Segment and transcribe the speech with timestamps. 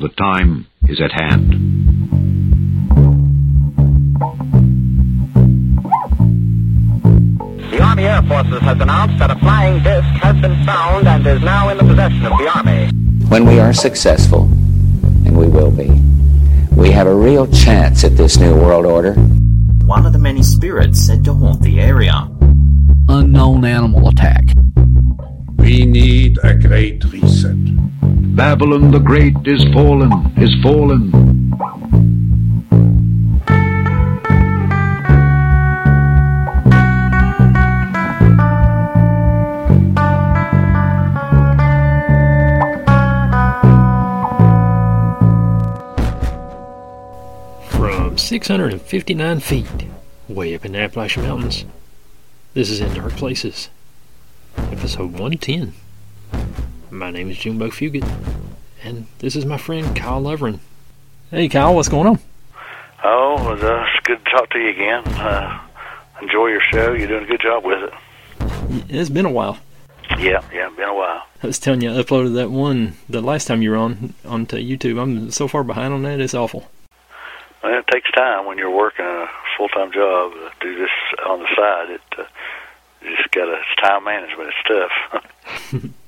[0.00, 1.50] The time is at hand.
[7.70, 11.42] The Army Air Forces has announced that a flying disc has been found and is
[11.42, 12.90] now in the possession of the Army.
[13.28, 14.44] When we are successful,
[15.26, 15.90] and we will be,
[16.74, 19.12] we have a real chance at this new world order.
[19.84, 22.26] One of the many spirits said to haunt the area.
[23.10, 24.44] Unknown animal attack.
[25.58, 27.79] We need a great reset.
[28.34, 31.10] Babylon the Great is fallen, is fallen.
[47.68, 49.66] From 659 feet,
[50.28, 51.64] way up in the Appalachian Mountains,
[52.54, 53.68] this is In Dark Places,
[54.56, 55.74] episode 110.
[56.90, 58.04] My name is Jimbo Fugit,
[58.82, 60.58] and this is my friend Kyle Loveren.
[61.30, 62.18] Hey, Kyle, what's going on?
[63.04, 65.06] Oh, well, uh, it's good to talk to you again.
[65.06, 65.60] Uh,
[66.20, 66.92] enjoy your show.
[66.92, 67.94] You're doing a good job with it.
[68.88, 69.58] It's been a while.
[70.18, 71.22] Yeah, yeah, been a while.
[71.40, 74.56] I was telling you, I uploaded that one the last time you were on onto
[74.56, 75.00] YouTube.
[75.00, 76.68] I'm so far behind on that, it's awful.
[77.62, 80.90] Well, it takes time when you're working a full-time job to do this
[81.24, 81.90] on the side.
[81.90, 82.24] It uh,
[83.02, 84.48] you just got to it's time management.
[84.48, 84.90] It's
[85.72, 85.90] tough.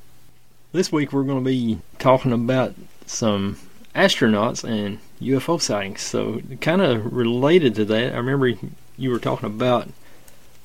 [0.72, 2.72] This week we're going to be talking about
[3.04, 3.58] some
[3.94, 6.00] astronauts and UFO sightings.
[6.00, 8.54] So, kind of related to that, I remember
[8.96, 9.90] you were talking about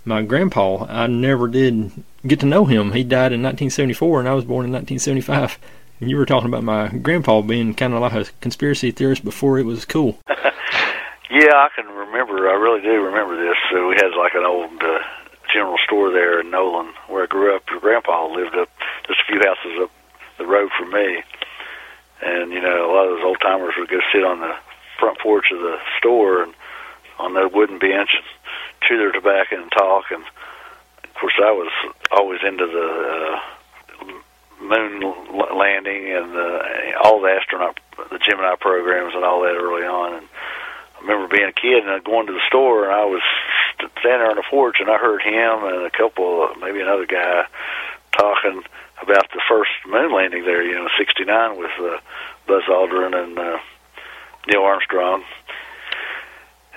[0.05, 0.85] my grandpa.
[0.87, 1.91] I never did
[2.25, 2.93] get to know him.
[2.93, 5.59] He died in 1974, and I was born in 1975.
[5.99, 9.59] And you were talking about my grandpa being kind of like a conspiracy theorist before
[9.59, 10.19] it was cool.
[10.29, 12.47] yeah, I can remember.
[12.47, 13.57] I really do remember this.
[13.73, 14.99] So we had like an old uh,
[15.51, 17.63] general store there in Nolan, where I grew up.
[17.69, 18.69] Your grandpa lived up
[19.07, 19.91] just a few houses up
[20.37, 21.23] the road from me,
[22.21, 24.53] and you know a lot of those old timers would go sit on the
[24.99, 26.53] front porch of the store and
[27.19, 28.25] on their wooden bench and
[28.81, 30.05] chew their tobacco and talk.
[30.11, 30.23] And
[31.03, 31.71] of course, I was
[32.11, 32.89] always into the
[33.33, 33.57] uh,
[34.61, 35.01] moon
[35.55, 36.61] landing and uh,
[37.03, 37.79] all the astronaut,
[38.11, 40.13] the Gemini programs, and all that early on.
[40.15, 40.27] And
[40.97, 43.21] I remember being a kid and going to the store, and I was
[43.99, 47.45] standing there on the porch, and I heard him and a couple, maybe another guy,
[48.11, 48.63] talking
[49.01, 51.97] about the first moon landing there, you know, '69 with uh,
[52.47, 53.57] Buzz Aldrin and uh,
[54.47, 55.23] Neil Armstrong,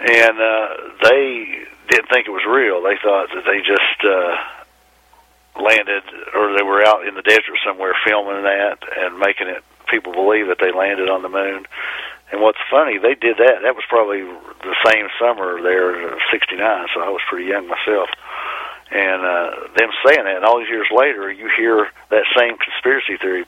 [0.01, 0.69] and uh,
[1.03, 2.83] they didn't think it was real.
[2.83, 6.03] They thought that they just uh, landed,
[6.35, 10.47] or they were out in the desert somewhere filming that and making it people believe
[10.47, 11.67] that they landed on the moon.
[12.31, 13.67] And what's funny, they did that.
[13.67, 16.87] That was probably the same summer there, '69.
[16.95, 18.09] So I was pretty young myself
[18.91, 23.17] and uh, them saying that, and all these years later, you hear that same conspiracy
[23.17, 23.45] theory.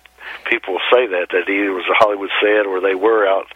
[0.48, 3.47] People say that that either was a Hollywood set or they were out,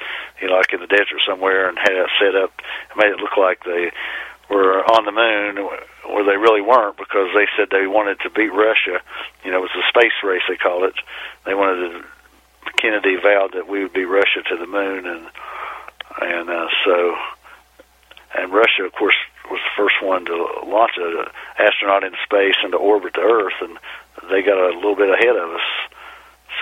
[0.43, 2.51] you know, like in the desert somewhere and had it set up
[2.91, 3.93] and made it look like they
[4.51, 5.63] were on the moon,
[6.11, 8.99] where they really weren't because they said they wanted to beat Russia.
[9.45, 10.95] You know, it was a space race they called it.
[11.45, 12.05] They wanted to.
[12.79, 15.27] Kennedy vowed that we would be Russia to the moon, and
[16.21, 17.17] and uh, so
[18.37, 19.15] and Russia, of course,
[19.51, 20.34] was the first one to
[20.67, 21.27] launch an
[21.59, 23.79] astronaut into space and to orbit the Earth, and
[24.31, 25.69] they got a little bit ahead of us.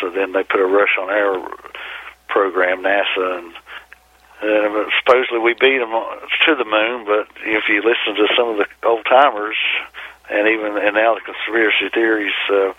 [0.00, 1.39] So then they put a rush on our
[2.28, 3.55] program, NASA, and,
[4.43, 5.93] and supposedly we beat them
[6.47, 7.06] to the moon.
[7.06, 9.56] But if you listen to some of the old timers,
[10.31, 12.34] and even and now the conspiracy theories.
[12.51, 12.72] Uh,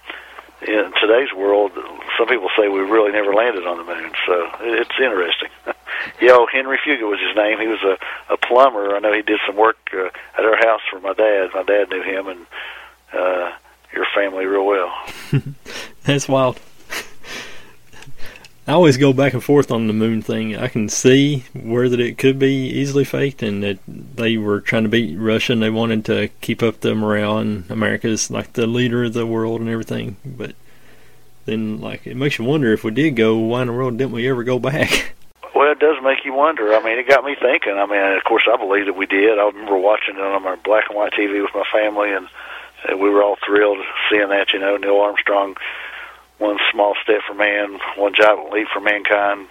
[0.67, 1.71] in today's world,
[2.17, 5.49] some people say we really never landed on the moon, so it's interesting.
[6.23, 7.59] oh, Henry Fugit was his name.
[7.59, 8.95] He was a, a plumber.
[8.95, 11.49] I know he did some work uh, at our house for my dad.
[11.53, 12.45] My dad knew him and
[13.13, 13.51] uh,
[13.93, 14.93] your family real well.
[16.03, 16.59] That's wild.
[18.67, 20.55] I always go back and forth on the moon thing.
[20.55, 24.83] I can see where that it could be easily faked, and that they were trying
[24.83, 28.65] to beat Russia, and they wanted to keep up the morale, and America's like the
[28.65, 30.15] leader of the world and everything.
[30.25, 30.55] But
[31.45, 34.13] then, like, it makes you wonder if we did go, why in the world didn't
[34.13, 35.13] we ever go back?
[35.55, 36.73] Well, it does make you wonder.
[36.75, 37.77] I mean, it got me thinking.
[37.77, 39.39] I mean, of course, I believe that we did.
[39.39, 42.27] I remember watching it on my black and white TV with my family, and,
[42.89, 43.77] and we were all thrilled
[44.11, 44.51] seeing that.
[44.51, 45.55] You know, Neil Armstrong
[46.37, 49.47] one small step for man, one giant leap for mankind.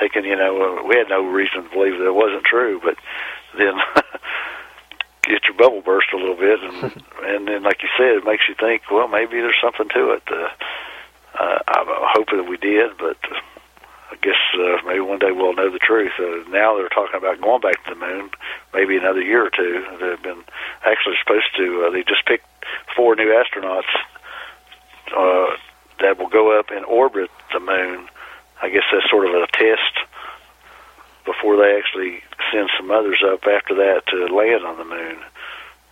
[0.00, 2.96] Taking, you know, uh, we had no reason to believe that it wasn't true, but
[3.56, 3.74] then
[5.24, 6.82] get your bubble burst a little bit, and
[7.24, 8.82] and then, like you said, it makes you think.
[8.90, 10.22] Well, maybe there's something to it.
[10.30, 10.48] Uh,
[11.38, 13.40] uh, I'm hoping that we did, but uh,
[14.10, 16.12] I guess uh, maybe one day we'll know the truth.
[16.18, 18.30] Uh, now they're talking about going back to the moon,
[18.74, 19.84] maybe another year or two.
[20.00, 20.42] They've been
[20.84, 21.86] actually supposed to.
[21.86, 22.46] Uh, they just picked
[22.94, 23.88] four new astronauts.
[25.16, 25.56] Uh,
[26.02, 28.08] that will go up and orbit the moon
[28.62, 30.06] I guess that's sort of a test
[31.26, 32.22] before they actually
[32.52, 35.18] send some others up after that to land on the moon.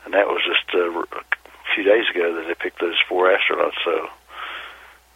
[0.04, 3.74] And that was just uh, a few days ago that they picked those four astronauts.
[3.84, 4.08] So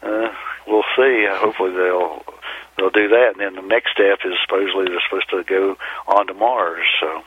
[0.03, 0.35] uh,
[0.67, 1.27] we'll see.
[1.31, 2.25] Hopefully they'll
[2.77, 3.39] they'll do that.
[3.39, 5.77] And then the next step is supposedly they're supposed to go
[6.09, 6.87] on to Mars.
[7.01, 7.23] So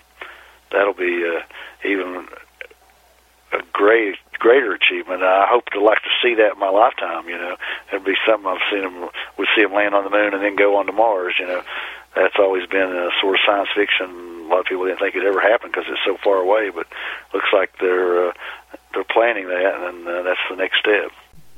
[0.72, 2.28] that'll be uh, even
[3.52, 5.24] a great greater achievement.
[5.24, 7.28] I hope to like to see that in my lifetime.
[7.28, 7.58] You know,
[7.90, 9.10] it'd be something I've seen them.
[9.38, 11.36] We see them land on the moon and then go on to Mars.
[11.40, 11.64] You know,
[12.16, 14.46] that's always been a sort of science fiction.
[14.46, 16.88] A lot of people didn't think it ever happened because it's so far away, but
[17.34, 18.34] looks like they're uh,
[18.94, 21.12] they're planning that, and uh, that's the next step.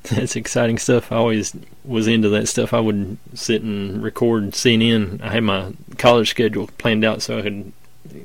[0.04, 1.12] That's exciting stuff.
[1.12, 2.74] I always was into that stuff.
[2.74, 5.22] I would sit and record CNN.
[5.22, 7.74] I had my college schedule planned out so I could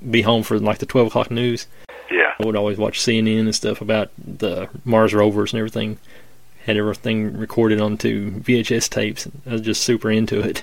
[0.08, 1.66] be home for like the 12 o'clock news.
[2.14, 2.32] Yeah.
[2.38, 5.99] I would always watch CNN and stuff about the Mars rovers and everything.
[6.64, 9.28] Had everything recorded onto VHS tapes.
[9.46, 10.62] I was just super into it.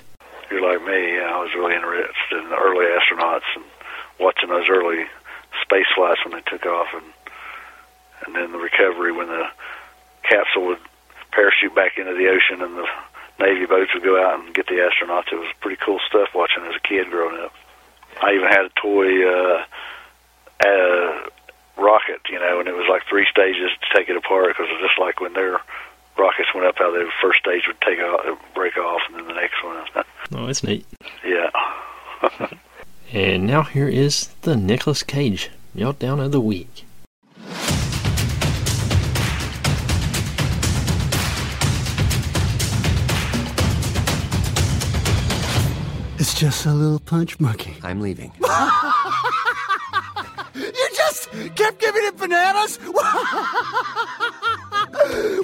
[0.50, 1.20] You're like me.
[1.20, 3.66] I was really interested in the early astronauts and
[4.20, 5.04] watching those early
[5.62, 7.06] space flights when they took off, and
[8.26, 9.44] and then the recovery when the
[10.24, 10.80] capsule would
[11.32, 12.88] parachute back into the ocean and the
[13.40, 15.32] Navy boats would go out and get the astronauts.
[15.32, 17.54] It was pretty cool stuff watching as a kid growing up.
[18.22, 19.64] I even had a toy uh,
[22.32, 24.88] you know, and it was like three stages to take it apart because it was
[24.90, 25.60] just like when their
[26.18, 29.34] rockets went up, how the first stage would take off, break off, and then the
[29.34, 29.78] next one.
[30.34, 30.86] Oh, that's neat.
[31.26, 31.50] yeah.
[33.14, 36.86] And now here is the Nicolas Cage meltdown of the week.
[46.20, 47.76] It's just a little punch monkey.
[47.82, 48.32] I'm leaving.
[51.56, 52.78] Kept giving it bananas?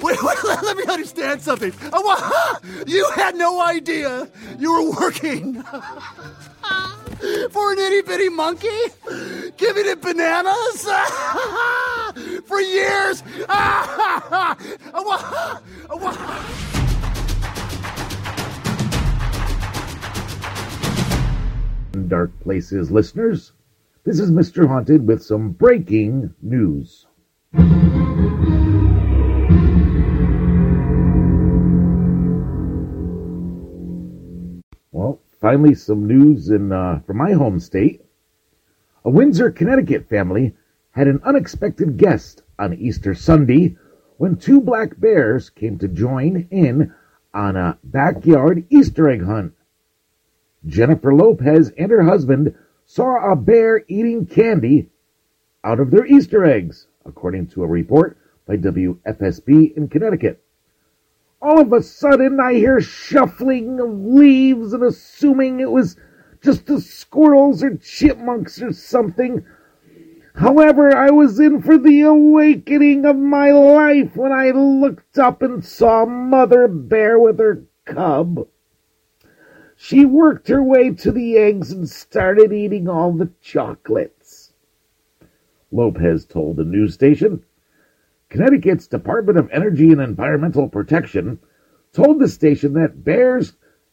[0.02, 1.72] wait, wait, let, me understand something.
[1.92, 2.54] Uh,
[2.86, 5.62] You had no idea you were working
[7.50, 8.68] for an itty bitty monkey?
[9.56, 10.86] Giving it bananas?
[12.44, 13.22] for years?
[13.48, 14.54] Uh, uh,
[22.08, 23.52] Dark Places listeners.
[24.08, 24.66] This is Mr.
[24.66, 27.06] Haunted with some breaking news.
[34.92, 38.02] Well, finally, some news in uh, from my home state.
[39.04, 40.56] A Windsor, Connecticut family
[40.92, 43.76] had an unexpected guest on Easter Sunday
[44.16, 46.94] when two black bears came to join in
[47.34, 49.52] on a backyard Easter egg hunt.
[50.64, 52.54] Jennifer Lopez and her husband
[52.88, 54.88] saw a bear eating candy
[55.62, 60.42] out of their Easter eggs, according to a report by WFSB in Connecticut.
[61.42, 65.96] All of a sudden, I hear shuffling of leaves and assuming it was
[66.42, 69.44] just the squirrels or chipmunks or something.
[70.34, 75.62] However, I was in for the awakening of my life when I looked up and
[75.62, 78.48] saw Mother Bear with her cub.
[79.80, 84.52] She worked her way to the eggs and started eating all the chocolates.
[85.70, 87.44] Lopez told the news station.
[88.28, 91.38] Connecticut's Department of Energy and Environmental Protection
[91.92, 93.52] told the station that bears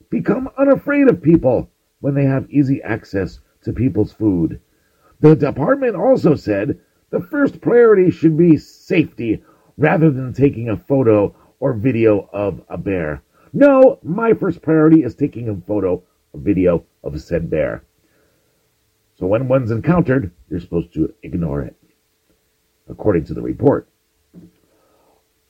[0.09, 4.59] become unafraid of people when they have easy access to people's food.
[5.19, 6.79] The department also said
[7.11, 9.43] the first priority should be safety
[9.77, 13.21] rather than taking a photo or video of a bear.
[13.55, 17.85] No, my first priority is taking a photo a video of said bear.
[19.17, 21.73] So when one's encountered, you're supposed to ignore it,
[22.89, 23.87] according to the report.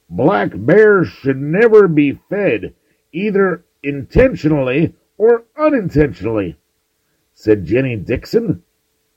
[0.07, 2.75] Black bears should never be fed,
[3.11, 6.57] either intentionally or unintentionally,
[7.33, 8.61] said Jenny Dickson,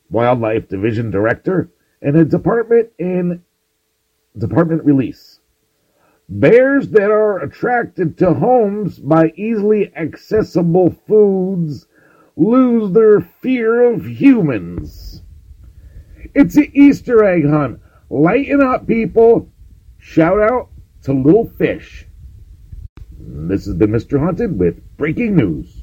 [0.08, 1.68] Wildlife Division Director,
[2.00, 3.44] in a department in
[4.38, 5.37] department release.
[6.30, 11.86] Bears that are attracted to homes by easily accessible foods
[12.36, 15.22] lose their fear of humans.
[16.34, 17.80] It's an Easter egg hunt.
[18.10, 19.48] Lighten up, people.
[19.96, 20.68] Shout out
[21.04, 22.06] to Little Fish.
[23.18, 24.20] This has been Mr.
[24.20, 25.82] Haunted with breaking news.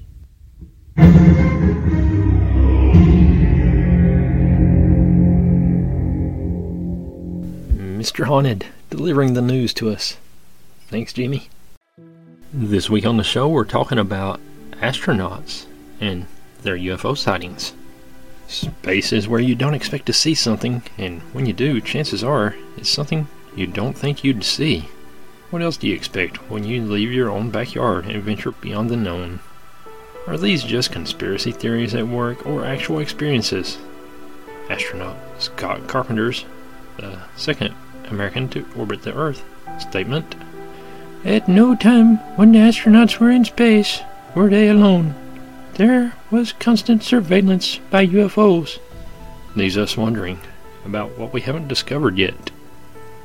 [7.97, 8.25] Mr.
[8.25, 10.17] Haunted delivering the news to us.
[10.87, 11.49] Thanks, Jimmy.
[12.53, 14.39] This week on the show, we're talking about
[14.73, 15.65] astronauts
[15.99, 16.27] and
[16.61, 17.73] their UFO sightings.
[18.47, 22.55] Space is where you don't expect to see something, and when you do, chances are
[22.77, 24.87] it's something you don't think you'd see.
[25.49, 28.95] What else do you expect when you leave your own backyard and venture beyond the
[28.95, 29.39] known?
[30.27, 33.79] Are these just conspiracy theories at work or actual experiences?
[34.69, 36.45] Astronaut Scott Carpenter's,
[36.97, 37.73] the second
[38.09, 39.43] American to orbit the Earth,
[39.79, 40.35] statement
[41.25, 44.01] At no time when the astronauts were in space
[44.35, 45.15] were they alone.
[45.73, 48.77] There was constant surveillance by UFOs.
[49.55, 50.39] Leaves us wondering
[50.85, 52.51] about what we haven't discovered yet.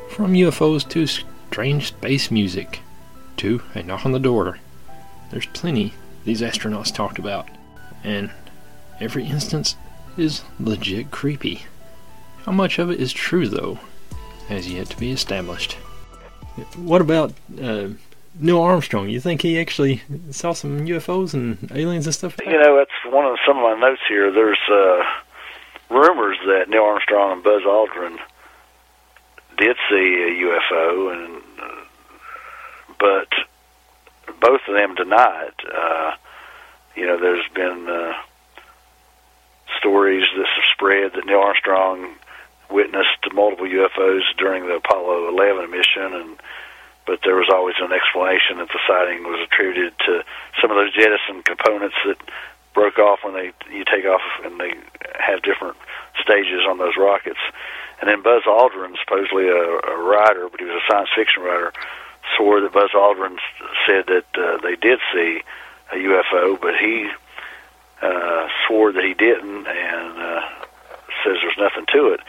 [0.08, 2.80] From UFOs to strange space music
[3.36, 4.58] to a knock on the door.
[5.30, 5.92] There's plenty
[6.24, 7.50] these astronauts talked about,
[8.02, 8.30] and
[8.98, 9.76] every instance
[10.16, 11.66] is legit creepy.
[12.46, 13.78] How much of it is true, though,
[14.48, 15.76] has yet to be established.
[16.76, 17.88] What about uh,
[18.38, 19.08] Neil Armstrong?
[19.08, 22.36] You think he actually saw some UFOs and aliens and stuff?
[22.44, 24.30] You know, that's one of some of my notes here.
[24.32, 25.02] There's uh,
[25.90, 28.18] rumors that Neil Armstrong and Buzz Aldrin
[29.58, 31.84] did see a UFO, and uh,
[32.98, 33.28] but
[34.40, 35.60] both of them deny it.
[35.72, 36.12] Uh,
[36.96, 38.12] you know, there's been uh,
[39.78, 42.14] stories that have spread that Neil Armstrong
[42.70, 46.36] witnessed multiple UFOs during the Apollo 11 mission, and
[47.06, 50.22] but there was always an explanation that the sighting was attributed to
[50.60, 52.18] some of those jettison components that
[52.72, 54.72] broke off when they you take off and they
[55.18, 55.76] have different
[56.22, 57.40] stages on those rockets.
[58.00, 61.72] And then Buzz Aldrin, supposedly a, a writer, but he was a science fiction writer,
[62.36, 63.36] swore that Buzz Aldrin
[63.86, 65.42] said that uh, they did see
[65.92, 67.10] a UFO, but he
[68.00, 70.40] uh, swore that he didn't and uh,
[71.24, 72.20] says there's nothing to it.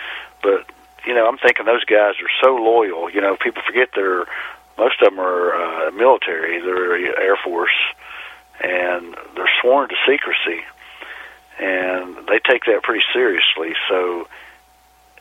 [0.42, 0.66] But
[1.06, 3.10] you know, I'm thinking those guys are so loyal.
[3.10, 4.26] You know, people forget they're
[4.78, 7.76] most of them are uh, military, they're Air Force,
[8.62, 10.62] and they're sworn to secrecy,
[11.60, 13.76] and they take that pretty seriously.
[13.90, 14.28] So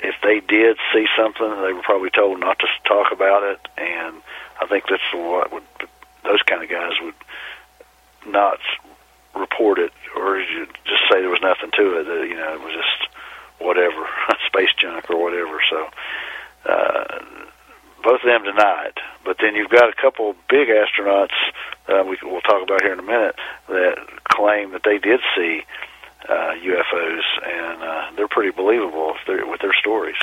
[0.02, 4.22] if they did see something, they were probably told not to talk about it, and
[4.60, 5.64] I think that's what would
[6.24, 7.14] those kind of guys would
[8.26, 8.58] not
[9.34, 10.38] report it or
[10.84, 12.04] just say there was nothing to it.
[12.04, 13.09] That, you know, it was just
[13.60, 14.06] whatever
[14.46, 15.60] space junk or whatever.
[15.70, 15.88] So
[16.70, 17.24] uh,
[18.02, 18.98] both of them deny it.
[19.24, 21.36] But then you've got a couple big astronauts
[21.90, 23.34] uh, we we'll talk about here in a minute
[23.68, 25.62] that claim that they did see
[26.28, 30.16] uh, UFOs, and uh, they're pretty believable with their stories.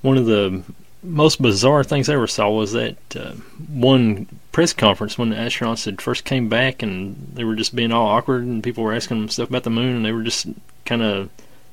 [0.00, 0.62] One of the
[1.02, 3.32] most bizarre things I ever saw was that uh,
[3.68, 7.90] one press conference when the astronauts had first came back and they were just being
[7.90, 10.46] all awkward and people were asking them stuff about the moon and they were just
[10.84, 11.28] kind of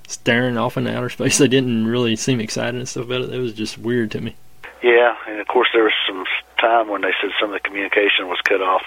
[0.10, 1.38] staring off into outer space.
[1.38, 3.34] They didn't really seem excited and stuff about it.
[3.34, 4.36] It was just weird to me.
[4.82, 6.26] Yeah, and of course there was some
[6.60, 8.82] time when they said some of the communication was cut off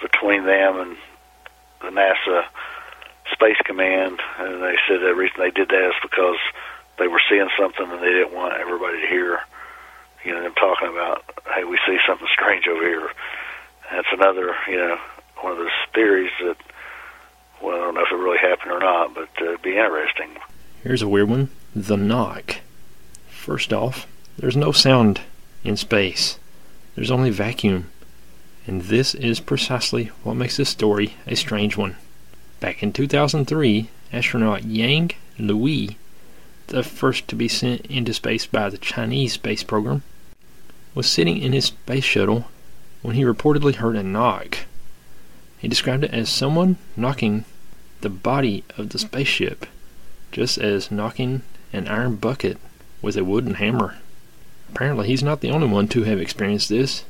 [0.00, 0.96] between them and
[1.80, 2.44] the NASA
[3.32, 6.36] Space Command, and they said the reason they did that is because
[6.98, 9.40] they were seeing something and they didn't want everybody to hear,
[10.24, 13.10] you know, them talking about, hey, we see something strange over here.
[13.90, 14.96] That's another, you know,
[15.40, 16.56] one of those theories that,
[17.62, 20.30] well, I don't know if it really happened or not, but uh, it'd be interesting.
[20.82, 22.56] Here's a weird one the knock.
[23.28, 24.06] First off,
[24.38, 25.20] there's no sound
[25.64, 26.38] in space,
[26.94, 27.90] there's only vacuum.
[28.66, 31.96] And this is precisely what makes this story a strange one.
[32.60, 35.96] Back in 2003, astronaut Yang Liwei,
[36.68, 40.02] the first to be sent into space by the Chinese space program,
[40.94, 42.46] was sitting in his space shuttle
[43.02, 44.58] when he reportedly heard a knock.
[45.64, 47.46] He described it as someone knocking
[48.02, 49.64] the body of the spaceship,
[50.30, 51.40] just as knocking
[51.72, 52.58] an iron bucket
[53.00, 53.96] with a wooden hammer.
[54.68, 57.06] Apparently, he's not the only one to have experienced this.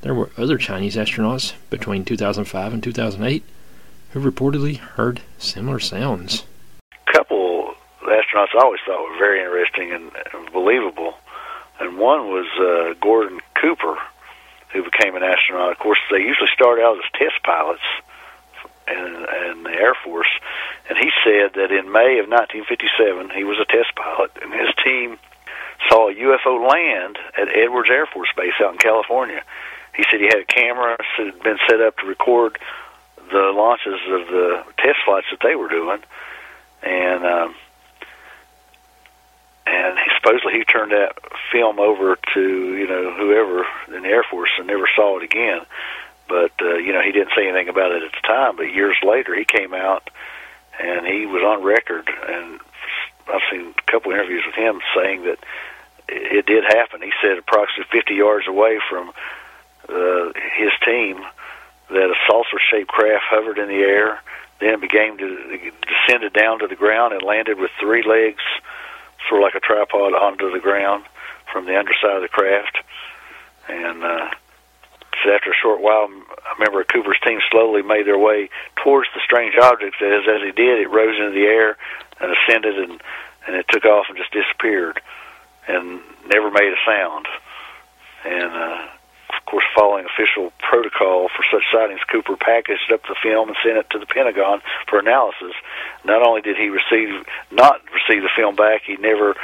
[0.00, 3.44] There were other Chinese astronauts between 2005 and 2008
[4.12, 6.44] who reportedly heard similar sounds.
[7.06, 11.16] A couple astronauts I always thought were very interesting and, and believable,
[11.78, 13.98] and one was uh, Gordon Cooper,
[15.00, 15.72] became an astronaut.
[15.72, 17.82] Of course, they usually start out as test pilots
[18.88, 20.28] in, in the Air Force,
[20.88, 24.70] and he said that in May of 1957 he was a test pilot, and his
[24.84, 25.18] team
[25.88, 29.42] saw a UFO land at Edwards Air Force Base out in California.
[29.96, 32.58] He said he had a camera that had been set up to record
[33.30, 36.00] the launches of the test flights that they were doing,
[36.82, 37.54] and um,
[39.70, 41.16] and he, supposedly he turned that
[41.52, 45.60] film over to you know whoever in the Air Force and never saw it again.
[46.28, 48.56] But uh, you know he didn't say anything about it at the time.
[48.56, 50.10] But years later, he came out
[50.82, 52.60] and he was on record, and
[53.32, 55.38] I've seen a couple interviews with him saying that
[56.08, 57.02] it did happen.
[57.02, 59.12] He said approximately 50 yards away from
[59.88, 61.20] uh, his team
[61.90, 64.20] that a saucer-shaped craft hovered in the air,
[64.60, 68.42] then began to descended down to the ground and landed with three legs,
[69.30, 71.04] sort of like a tripod, onto the ground
[71.50, 72.78] from the underside of the craft,
[73.68, 74.28] and uh,
[75.22, 78.50] said after a short while, a member of Cooper's team slowly made their way
[78.82, 80.02] towards the strange object.
[80.02, 81.78] As as he did, it rose into the air
[82.20, 83.00] and ascended, and
[83.46, 85.00] and it took off and just disappeared,
[85.68, 87.26] and never made a sound.
[88.26, 88.86] And uh,
[89.40, 93.78] of course, following official protocol for such sightings, Cooper packaged up the film and sent
[93.78, 95.54] it to the Pentagon for analysis.
[96.04, 99.34] Not only did he receive not receive the film back, he never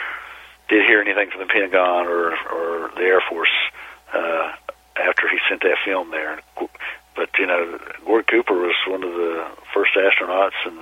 [0.68, 3.50] did hear anything from the Pentagon or or the Air Force
[4.12, 4.52] uh,
[4.96, 6.40] after he sent that film there.
[7.16, 10.78] But you know, Gord Cooper was one of the first astronauts and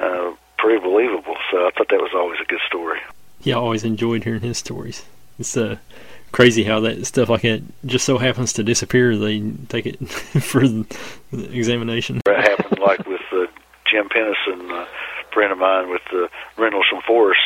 [0.00, 1.36] uh, pretty believable.
[1.50, 3.00] So I thought that was always a good story.
[3.42, 5.04] Yeah, I always enjoyed hearing his stories.
[5.38, 5.76] It's uh,
[6.34, 9.16] crazy how that stuff like that just so happens to disappear.
[9.16, 10.64] They take it for
[11.32, 12.20] examination.
[12.24, 13.46] That happened like with uh,
[13.86, 14.88] Jim Penniston, a
[15.32, 17.40] friend of mine, with the Rendlesham Forest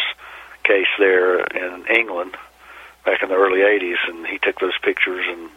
[0.64, 2.38] case there in England
[3.04, 5.50] back in the early '80s, and he took those pictures and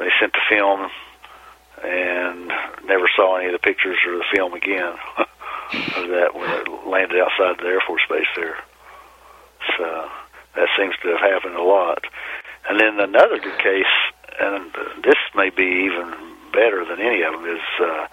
[0.00, 0.90] they sent the film
[1.84, 2.48] and
[2.86, 7.20] never saw any of the pictures or the film again of that when it landed
[7.20, 8.56] outside the Air Force Base there.
[9.78, 10.10] So
[10.54, 12.04] that seems to have happened a lot.
[12.68, 13.92] And then another good case,
[14.40, 14.70] and
[15.02, 16.14] this may be even
[16.52, 18.06] better than any of them, is uh,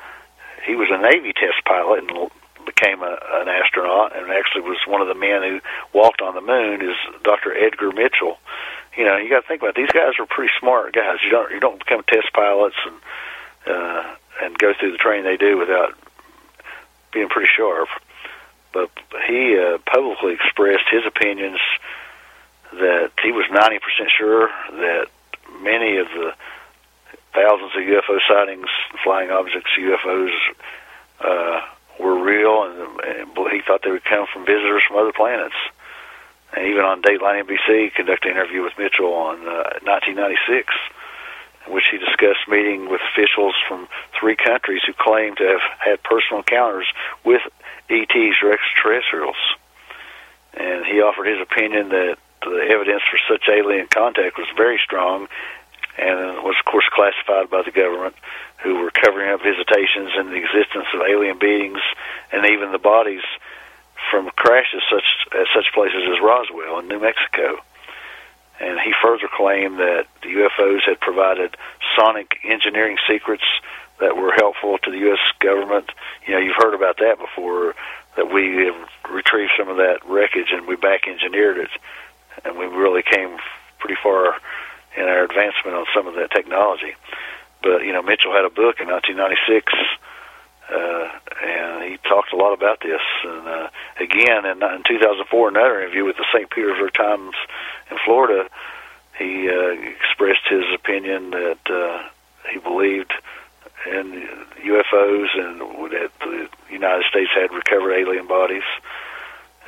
[0.65, 2.29] he was a Navy test pilot and
[2.65, 5.59] became a, an astronaut, and actually was one of the men who
[5.93, 6.81] walked on the moon.
[6.81, 7.55] Is Dr.
[7.55, 8.37] Edgar Mitchell?
[8.97, 9.81] You know, you got to think about it.
[9.81, 11.17] these guys are pretty smart guys.
[11.23, 12.95] You don't you don't become test pilots and
[13.67, 15.93] uh, and go through the training they do without
[17.13, 17.89] being pretty sharp.
[18.73, 18.89] But
[19.27, 21.59] he uh, publicly expressed his opinions
[22.73, 23.79] that he was 90%
[24.17, 25.07] sure that
[25.61, 26.33] many of the
[27.33, 28.67] thousands of UFO sightings,
[29.03, 30.33] flying objects, UFOs,
[31.21, 31.61] uh,
[31.99, 35.55] were real, and, and he thought they would come from visitors from other planets.
[36.55, 40.73] And even on Dateline NBC, conducted an interview with Mitchell on uh, 1996,
[41.67, 43.87] in which he discussed meeting with officials from
[44.19, 46.87] three countries who claimed to have had personal encounters
[47.23, 47.41] with
[47.89, 49.37] ETs or extraterrestrials.
[50.53, 55.27] And he offered his opinion that the evidence for such alien contact was very strong
[55.97, 58.15] and was, of course, classified by the government,
[58.63, 61.79] who were covering up visitations and the existence of alien beings
[62.31, 63.23] and even the bodies
[64.09, 67.59] from crashes such at such places as Roswell in New Mexico.
[68.59, 71.55] And he further claimed that the UFOs had provided
[71.95, 73.43] sonic engineering secrets
[73.99, 75.19] that were helpful to the U.S.
[75.39, 75.91] government.
[76.27, 77.75] You know, you've heard about that before,
[78.15, 78.71] that we
[79.09, 81.69] retrieved some of that wreckage and we back engineered it
[82.45, 83.37] and we really came
[83.79, 84.35] pretty far
[84.97, 86.95] in our advancement on some of that technology.
[87.61, 89.73] But you know, Mitchell had a book in 1996,
[90.69, 91.09] uh,
[91.43, 93.01] and he talked a lot about this.
[93.23, 96.49] And uh, again, in, in 2004, another interview with the St.
[96.49, 97.35] Petersburg Times
[97.91, 98.49] in Florida,
[99.17, 102.07] he uh, expressed his opinion that uh,
[102.51, 103.11] he believed
[103.85, 104.27] in
[104.63, 105.59] UFOs and
[105.91, 108.63] that the United States had recovered alien bodies.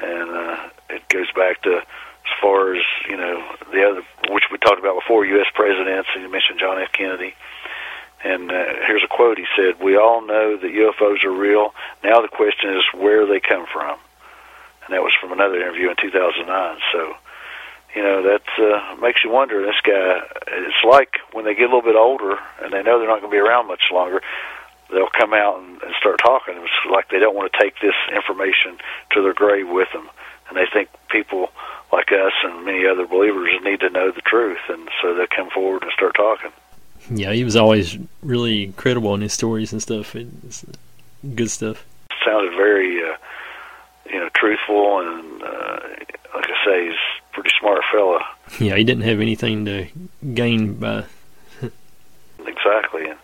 [0.02, 1.84] And uh, it goes back to
[2.26, 5.48] as far as you know the other, which we talked about before, U.S.
[5.54, 6.92] presidents, you mentioned John F.
[6.92, 7.34] Kennedy.
[8.24, 9.38] And uh, here's a quote.
[9.38, 11.74] He said, "We all know that UFOs are real.
[12.04, 13.98] Now the question is where they come from."
[14.86, 16.78] And that was from another interview in 2009.
[16.92, 17.14] So,
[17.96, 19.62] you know, that uh, makes you wonder.
[19.62, 23.08] This guy, it's like when they get a little bit older and they know they're
[23.08, 24.22] not going to be around much longer,
[24.92, 26.56] they'll come out and, and start talking.
[26.58, 28.78] It's like they don't want to take this information
[29.12, 30.10] to their grave with them,
[30.52, 31.50] and they think people
[31.94, 35.50] like us and many other believers need to know the truth, and so they come
[35.50, 36.52] forward and start talking.
[37.10, 40.14] Yeah, he was always really credible in his stories and stuff.
[40.14, 40.66] It's
[41.36, 41.86] good stuff.
[42.26, 43.16] Sounded very, uh,
[44.10, 45.80] you know, truthful, and uh,
[46.36, 48.20] like I say, he's a pretty smart fella.
[48.60, 49.88] Yeah, he didn't have anything to
[50.34, 51.06] gain by.
[52.46, 53.20] exactly, and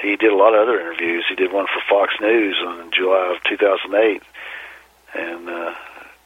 [0.00, 1.26] he did a lot of other interviews.
[1.28, 4.22] He did one for Fox News in July of 2008,
[5.14, 5.74] and uh,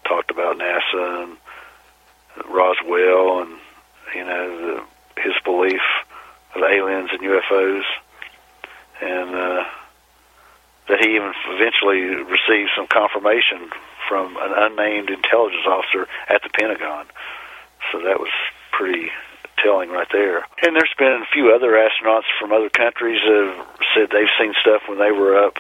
[0.07, 1.37] talked about NASA and
[2.49, 3.59] Roswell and
[4.15, 4.85] you know
[5.17, 5.81] the, his belief
[6.55, 7.85] of aliens and UFOs,
[9.01, 9.65] and uh,
[10.89, 13.71] that he even eventually received some confirmation
[14.09, 17.07] from an unnamed intelligence officer at the Pentagon.
[17.93, 18.31] So that was
[18.73, 19.11] pretty
[19.63, 20.47] telling right there.
[20.63, 24.55] And there's been a few other astronauts from other countries that have said they've seen
[24.61, 25.57] stuff when they were up,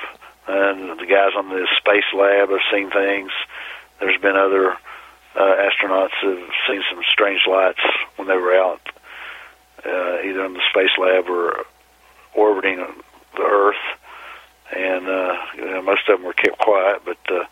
[0.47, 3.33] and the guys on the space lab have seen things.
[4.01, 4.77] There's been other
[5.35, 7.81] uh, astronauts have seen some strange lights
[8.17, 8.81] when they were out,
[9.85, 11.65] uh, either in the space lab or
[12.35, 12.85] orbiting
[13.37, 13.77] the Earth.
[14.75, 17.45] And uh, you know, most of them were kept quiet, but uh,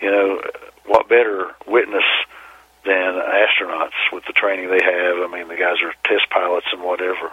[0.00, 0.40] you know,
[0.86, 2.04] what better witness
[2.84, 5.16] than astronauts with the training they have?
[5.18, 7.30] I mean, the guys are test pilots and whatever.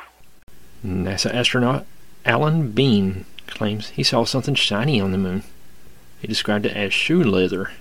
[0.85, 1.85] NASA astronaut
[2.25, 5.43] Alan Bean claims he saw something shiny on the moon.
[6.21, 7.71] He described it as shoe leather.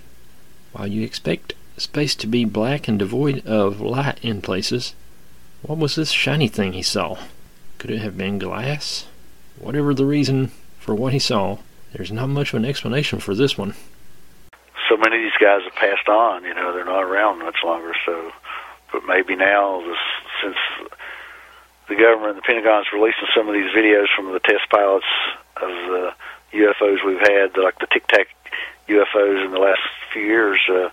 [0.71, 4.93] While you expect space to be black and devoid of light in places,
[5.61, 7.17] what was this shiny thing he saw?
[7.77, 9.07] Could it have been glass?
[9.57, 11.57] Whatever the reason for what he saw,
[11.93, 13.73] there's not much of an explanation for this one.
[14.87, 16.43] So many of these guys have passed on.
[16.43, 17.93] You know, they're not around much longer.
[18.05, 18.31] So,
[18.91, 19.97] but maybe now, this,
[20.43, 20.57] since
[21.87, 25.05] the government, and the Pentagon's releasing some of these videos from the test pilots
[25.57, 26.13] of the
[26.53, 28.27] UFOs we've had, like the Tic Tac
[28.87, 29.81] UFOs in the last
[30.11, 30.89] few years, uh,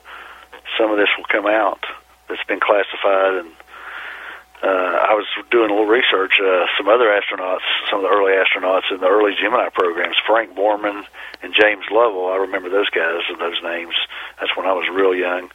[0.79, 1.85] some of this will come out
[2.29, 3.51] that's been classified and
[4.63, 6.41] uh, I was doing a little research.
[6.41, 10.57] Uh, some other astronauts, some of the early astronauts in the early Gemini programs, Frank
[10.57, 11.05] Borman
[11.43, 12.33] and James Lovell.
[12.33, 13.95] I remember those guys and those names.
[14.41, 15.51] That's when I was real young.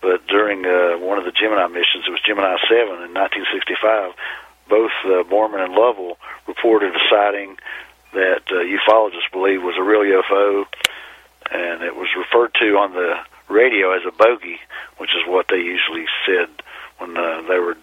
[0.00, 4.14] But during uh, one of the Gemini missions, it was Gemini 7 in 1965,
[4.68, 7.56] both uh, Borman and Lovell reported a sighting
[8.12, 10.64] that uh, ufologists believe was a real UFO,
[11.50, 14.58] and it was referred to on the radio as a bogey,
[14.98, 16.48] which is what they usually said
[16.98, 17.76] when uh, they were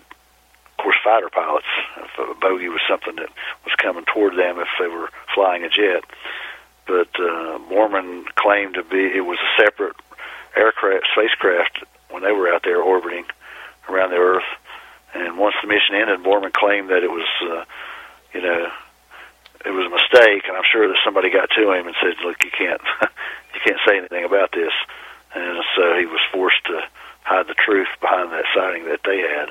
[0.78, 1.68] of course, fighter pilots.
[1.98, 3.30] If a bogey was something that
[3.64, 6.04] was coming toward them if they were flying a jet.
[6.86, 9.96] But uh, Borman claimed to be it was a separate
[10.58, 13.26] aircraft, spacecraft when they were out there orbiting
[13.88, 14.44] around the Earth.
[15.14, 17.64] And once the mission ended, Borman claimed that it was, uh,
[18.34, 18.68] you know,
[19.66, 20.44] it was a mistake.
[20.48, 22.82] And I'm sure that somebody got to him and said, "Look, you can't,
[23.54, 24.74] you can't say anything about this."
[25.36, 26.80] And so he was forced to
[27.24, 29.50] hide the truth behind that sighting that they had.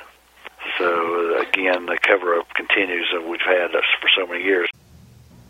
[0.79, 4.69] So uh, again, the cover-up continues, and we've had for so many years.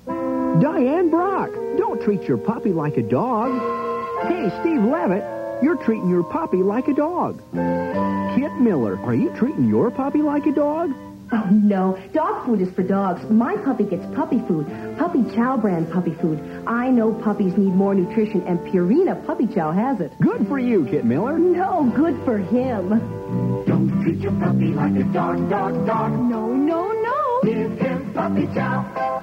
[0.07, 3.51] Diane Brock, don't treat your puppy like a dog.
[4.27, 5.25] Hey, Steve Levitt,
[5.63, 7.43] you're treating your puppy like a dog.
[8.35, 10.95] Kit Miller, are you treating your puppy like a dog?
[11.35, 11.99] Oh, no.
[12.13, 13.25] Dog food is for dogs.
[13.31, 14.67] My puppy gets puppy food.
[14.99, 16.39] Puppy Chow brand puppy food.
[16.67, 20.13] I know puppies need more nutrition, and Purina Puppy Chow has it.
[20.21, 21.39] Good for you, Kit Miller.
[21.39, 22.91] No, good for him.
[23.65, 26.13] Don't treat your puppy like a dog, dog, dog.
[26.13, 27.41] No, no, no.
[27.45, 29.23] Give him Puppy Chow.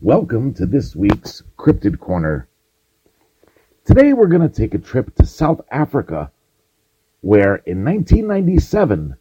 [0.00, 2.48] Welcome to this week's Cryptid Corner.
[3.88, 6.30] Today we're going to take a trip to South Africa,
[7.22, 9.16] where in 1997,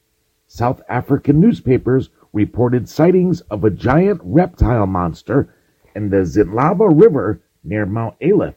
[0.49, 5.55] South African newspapers reported sightings of a giant reptile monster
[5.95, 8.55] in the Zitlava River near Mount Ayliff.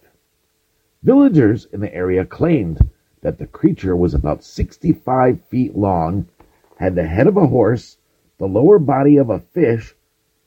[1.04, 6.26] Villagers in the area claimed that the creature was about 65 feet long,
[6.74, 7.98] had the head of a horse,
[8.38, 9.94] the lower body of a fish,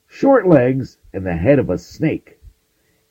[0.08, 2.38] short legs, and the head of a snake,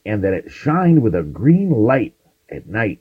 [0.04, 2.14] and that it shined with a green light
[2.52, 3.00] at night.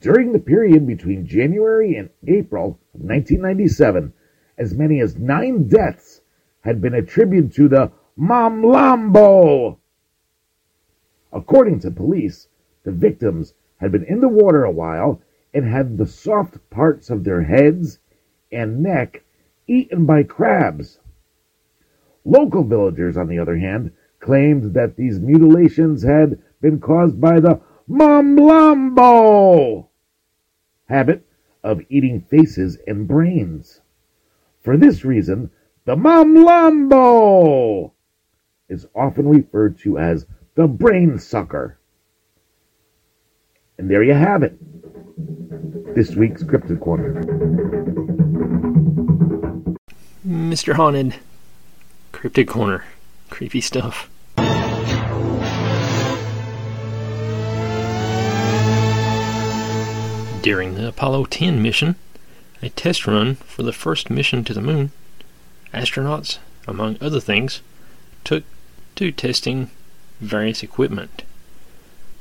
[0.00, 4.12] During the period between January and April of 1997,
[4.58, 6.20] as many as nine deaths
[6.60, 9.78] had been attributed to the Mamlambo.
[11.32, 12.48] According to police,
[12.84, 15.20] the victims had been in the water a while
[15.52, 17.98] and had the soft parts of their heads
[18.52, 19.24] and neck
[19.66, 21.00] eaten by crabs.
[22.24, 27.60] Local villagers, on the other hand, claimed that these mutilations had been caused by the
[27.88, 29.88] Mamlambo
[30.86, 31.26] habit
[31.62, 33.80] of eating faces and brains.
[34.62, 35.50] For this reason,
[35.84, 37.92] the Mamlambo
[38.68, 41.78] is often referred to as the brain sucker.
[43.78, 44.56] And there you have it.
[45.94, 47.22] This week's Cryptid Corner.
[50.26, 50.74] Mr.
[50.74, 51.16] Haunted,
[52.12, 52.84] Cryptid Corner,
[53.28, 54.08] creepy stuff.
[60.44, 61.94] During the Apollo 10 mission,
[62.60, 64.92] a test run for the first mission to the moon,
[65.72, 66.36] astronauts,
[66.68, 67.62] among other things,
[68.24, 68.44] took
[68.96, 69.70] to testing
[70.20, 71.22] various equipment.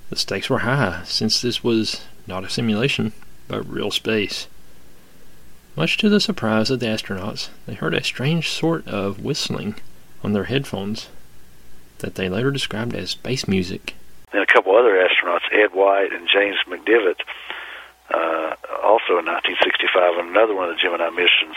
[0.09, 3.11] The stakes were high since this was not a simulation,
[3.49, 4.47] but real space.
[5.75, 9.75] Much to the surprise of the astronauts, they heard a strange sort of whistling
[10.23, 11.09] on their headphones
[11.97, 13.95] that they later described as space music.
[14.31, 17.19] And a couple other astronauts, Ed White and James McDivitt,
[18.09, 21.55] uh, also in 1965, on another one of the Gemini missions,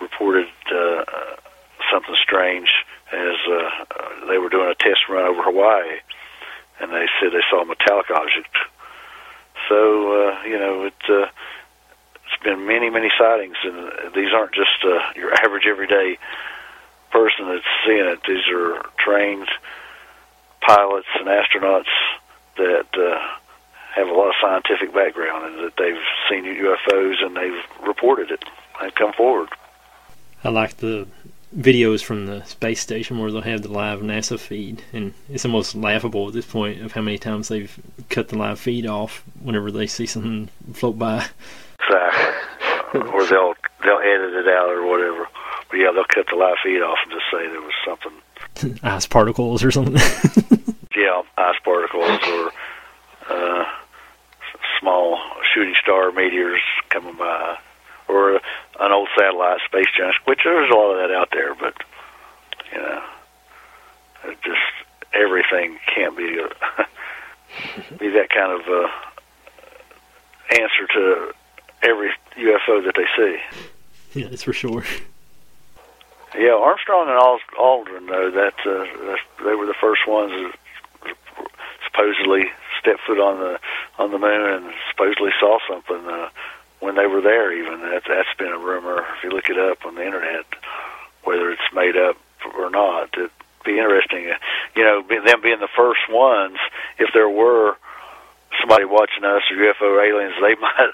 [0.00, 1.04] reported uh,
[1.92, 2.72] something strange
[3.12, 3.70] as uh,
[4.28, 6.00] they were doing a test run over Hawaii,
[6.80, 8.54] and they said they saw a metallic object.
[9.68, 11.00] So uh, you know it.
[11.08, 11.26] Uh,
[12.30, 16.16] it's been many, many sightings, and these aren't just uh, your average everyday
[17.10, 18.20] person that's seeing it.
[18.26, 19.48] These are trained
[20.60, 21.90] pilots and astronauts
[22.56, 23.18] that uh,
[23.94, 25.96] have a lot of scientific background and that they've
[26.28, 28.44] seen UFOs and they've reported it
[28.80, 29.48] and come forward.
[30.44, 31.06] I like the
[31.56, 35.74] videos from the space station where they'll have the live NASA feed, and it's almost
[35.74, 39.70] laughable at this point of how many times they've cut the live feed off whenever
[39.70, 41.26] they see something float by.
[41.82, 43.00] Exactly.
[43.00, 45.26] or they'll they'll edit it out or whatever.
[45.70, 49.06] But yeah, they'll cut the live feed off and just say there was something ice
[49.06, 49.94] particles or something.
[50.96, 52.52] yeah, ice particles or
[53.28, 53.64] uh,
[54.80, 55.18] small
[55.54, 57.58] shooting star meteors coming by,
[58.08, 61.74] or an old satellite space giant, which there's a lot of that out there, but
[62.72, 63.02] you know,
[64.24, 64.58] it just
[65.12, 66.48] everything can't be a,
[67.98, 68.88] be that kind of uh,
[70.60, 71.32] answer to
[71.82, 73.38] every UFO that they see.
[74.18, 74.84] Yeah, that's for sure.
[76.36, 77.18] Yeah, Armstrong and
[77.58, 80.52] Aldrin, though, that uh, they were the first ones
[81.02, 81.16] that
[81.84, 82.44] supposedly
[82.80, 83.58] stepped foot on the
[83.98, 86.28] on the moon and supposedly saw something uh,
[86.80, 87.52] when they were there.
[87.52, 89.04] Even that that's been a rumor.
[89.16, 90.46] If you look it up on the internet,
[91.24, 92.16] whether it's made up
[92.56, 93.30] or not, it'd
[93.64, 94.32] be interesting.
[94.74, 96.58] You know, them being the first ones.
[96.98, 97.76] If there were
[98.60, 100.90] somebody watching us or UFO aliens, they might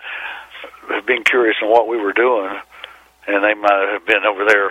[0.91, 2.51] have been curious on what we were doing,
[3.27, 4.71] and they might have been over there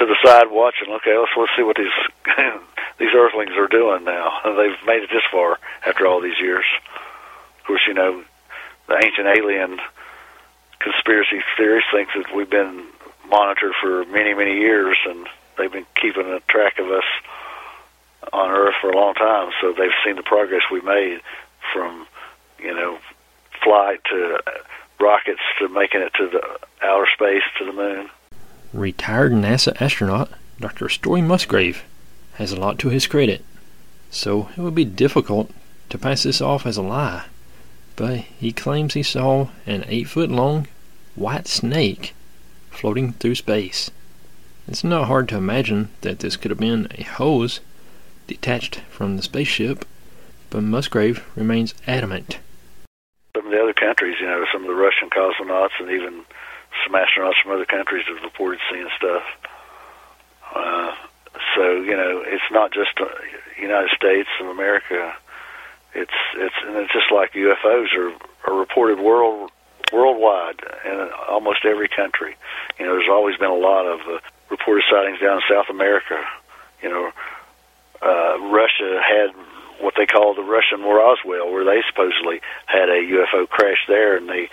[0.00, 0.88] to the side watching.
[0.88, 1.92] Okay, let's let's see what these
[2.98, 4.32] these Earthlings are doing now.
[4.44, 6.64] They've made it this far after all these years.
[7.60, 8.24] Of course, you know
[8.88, 9.78] the ancient alien
[10.80, 12.86] conspiracy theories think that we've been
[13.28, 17.04] monitored for many many years, and they've been keeping a track of us
[18.32, 19.50] on Earth for a long time.
[19.60, 21.20] So they've seen the progress we made
[21.74, 22.06] from
[22.58, 22.98] you know
[23.62, 24.40] flight to
[24.98, 26.42] rockets to making it to the
[26.82, 28.08] outer space to the moon.
[28.72, 30.30] Retired NASA astronaut
[30.60, 30.88] Dr.
[30.88, 31.82] Story Musgrave
[32.34, 33.44] has a lot to his credit,
[34.10, 35.50] so it would be difficult
[35.88, 37.24] to pass this off as a lie.
[37.96, 40.68] But he claims he saw an eight foot long
[41.16, 42.14] white snake
[42.70, 43.90] floating through space.
[44.68, 47.60] It's not hard to imagine that this could have been a hose
[48.28, 49.84] detached from the spaceship,
[50.48, 52.38] but Musgrave remains adamant
[53.36, 56.24] some of the other countries, you know, some of the Russian cosmonauts and even
[56.84, 59.22] some astronauts from other countries have reported seeing stuff.
[60.54, 60.94] Uh,
[61.54, 63.06] so you know, it's not just uh,
[63.60, 65.14] United States of America.
[65.94, 68.12] It's it's and it's just like UFOs are
[68.46, 69.50] are reported world
[69.92, 72.36] worldwide in almost every country.
[72.78, 74.18] You know, there's always been a lot of uh,
[74.50, 76.22] reported sightings down in South America.
[76.82, 77.10] You know,
[78.02, 79.30] uh, Russia had
[79.80, 84.28] what they call the Russian Roswell, where they supposedly had a UFO crash there, and
[84.28, 84.50] they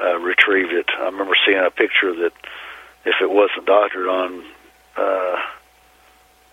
[0.00, 0.86] uh, retrieved it.
[0.98, 2.32] I remember seeing a picture that,
[3.04, 4.44] if it wasn't doctored on
[4.96, 5.36] uh,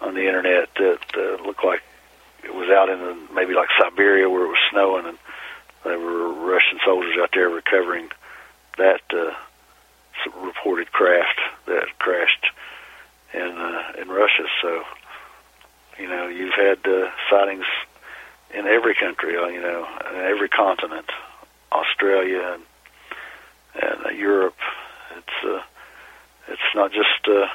[0.02, 1.84] on the internet, that uh, looked like
[2.43, 5.17] it was out in the, maybe like Siberia where it was snowing, and
[5.84, 8.10] there were Russian soldiers out there recovering
[8.78, 9.34] that uh,
[10.41, 12.47] reported craft that crashed
[13.34, 14.45] in uh, in Russia.
[14.62, 14.84] So,
[15.99, 17.65] you know, you've had uh, sightings
[18.54, 21.10] in every country, uh, you know, in every continent,
[21.71, 22.63] Australia and
[23.75, 24.55] and uh, Europe.
[25.17, 25.62] It's uh,
[26.47, 27.47] it's not just uh,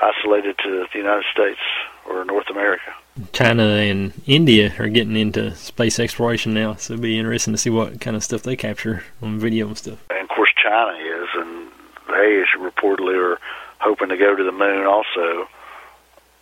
[0.00, 1.60] isolated to the United States
[2.08, 2.92] or North America.
[3.32, 7.70] China and India are getting into space exploration now, so it'll be interesting to see
[7.70, 9.98] what kind of stuff they capture on video and stuff.
[10.10, 11.68] And of course, China is, and
[12.08, 13.38] they reportedly are
[13.78, 15.48] hoping to go to the moon also,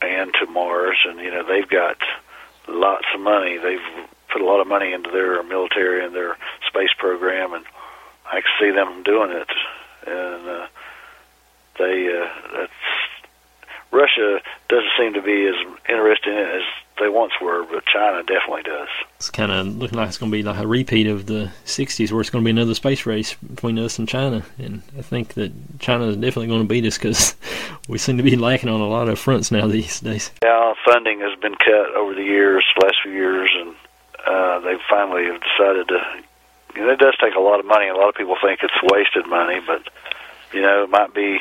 [0.02, 1.96] and to Mars, and you know they've got
[2.68, 3.56] lots of money.
[3.56, 7.64] They've put a lot of money into their military and their space program, and
[8.26, 9.50] I can see them doing it.
[10.06, 10.66] And uh,
[11.78, 12.72] they, uh, that's
[13.94, 15.54] Russia doesn't seem to be as
[15.88, 16.62] interested in it as
[16.98, 18.88] they once were, but China definitely does.
[19.16, 22.10] It's kind of looking like it's going to be like a repeat of the 60s
[22.10, 24.44] where it's going to be another space race between us and China.
[24.58, 27.36] And I think that China is definitely going to beat us because
[27.88, 30.30] we seem to be lacking on a lot of fronts now these days.
[30.42, 33.74] Yeah, funding has been cut over the years, the last few years, and
[34.26, 36.22] uh, they finally have decided to.
[36.82, 37.88] Know, it does take a lot of money.
[37.88, 39.82] A lot of people think it's wasted money, but
[40.52, 41.38] you know, it might be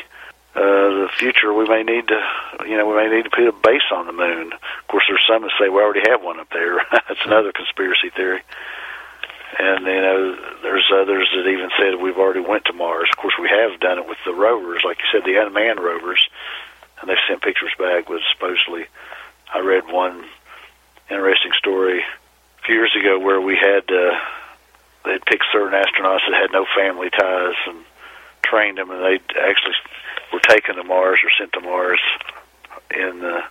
[0.56, 2.22] uh, the future, we may need to,
[2.68, 4.54] you know, we may need to put a base on the moon.
[4.54, 6.78] Of course, there's some that say we already have one up there.
[6.92, 8.42] That's another conspiracy theory.
[9.58, 13.10] And you know, there's others that even said we've already went to Mars.
[13.12, 16.28] Of course, we have done it with the rovers, like you said, the unmanned rovers,
[17.02, 18.86] and they've sent pictures back with supposedly.
[19.54, 20.26] I read one
[21.10, 24.18] interesting story a few years ago where we had uh,
[25.06, 27.84] they'd picked certain astronauts that had no family ties and
[28.44, 29.76] trained them, and they actually
[30.32, 32.00] were taken to Mars or sent to Mars
[32.92, 33.42] in uh,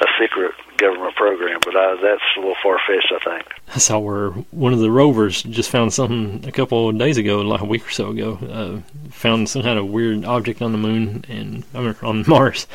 [0.00, 3.52] a secret government program, but uh, that's a little far fetched, I think.
[3.74, 7.40] I saw where one of the rovers just found something a couple of days ago,
[7.40, 8.34] like a week or so ago.
[8.36, 12.66] Uh, found some kind of weird object on the moon and I mean, on Mars,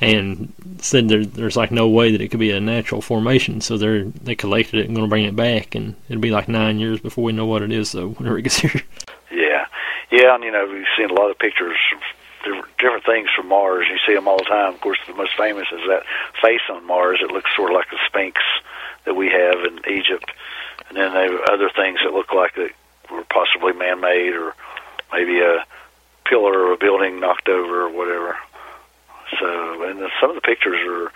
[0.00, 3.60] and said there, there's like no way that it could be a natural formation.
[3.60, 6.48] So they're they collected it and going to bring it back, and it'll be like
[6.48, 7.90] nine years before we know what it is.
[7.90, 8.82] So whenever it gets here.
[9.30, 9.66] Yeah,
[10.10, 11.76] yeah, and you know we've seen a lot of pictures
[12.44, 13.86] different, different things from Mars.
[13.90, 14.74] You see them all the time.
[14.74, 16.04] Of course, the most famous is that
[16.40, 17.18] face on Mars.
[17.22, 18.40] It looks sort of like the Sphinx
[19.04, 20.30] that we have in Egypt,
[20.88, 22.70] and then there are other things that look like that
[23.10, 24.54] were possibly man-made, or
[25.12, 25.64] maybe a
[26.24, 28.36] pillar or a building knocked over or whatever.
[29.38, 31.12] So, and the, some of the pictures are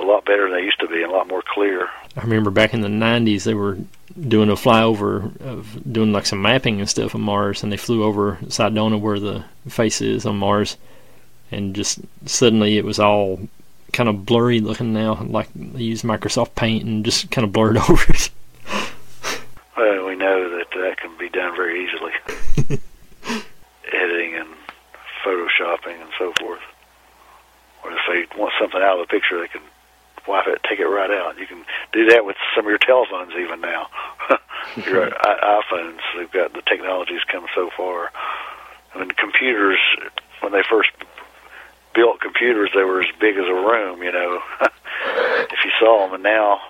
[0.00, 1.88] a lot better than they used to be, and a lot more clear.
[2.16, 3.78] I remember back in the '90s they were
[4.28, 8.04] doing a flyover of doing like some mapping and stuff of Mars, and they flew
[8.04, 10.76] over Cydonia where the face is on Mars,
[11.50, 13.40] and just suddenly it was all
[13.92, 17.76] kind of blurry looking now, like they used Microsoft Paint and just kind of blurred
[17.88, 18.30] over it.
[19.76, 22.12] Well, we know that that can be done very easily.
[23.92, 24.48] Editing and
[25.24, 26.60] photoshopping and so forth.
[28.16, 29.60] They want something out of the picture, they can
[30.26, 31.38] wipe it, take it right out.
[31.38, 33.88] You can do that with some of your telephones even now.
[34.76, 38.10] your iPhones, they've got the technology's come so far.
[38.94, 39.78] I mean, computers,
[40.40, 40.90] when they first
[41.94, 46.14] built computers, they were as big as a room, you know, if you saw them.
[46.14, 46.60] And now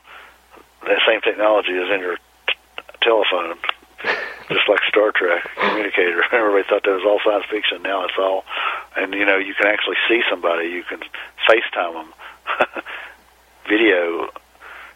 [0.84, 2.16] that same technology is in your
[2.48, 2.54] t-
[3.02, 3.56] telephone,
[4.48, 6.22] just like Star Trek communicator.
[6.32, 7.82] Everybody thought that was all science fiction.
[7.82, 8.44] Now it's all,
[8.96, 10.68] and you know, you can actually see somebody.
[10.68, 11.00] You can
[11.48, 12.12] FaceTime them.
[13.68, 14.30] video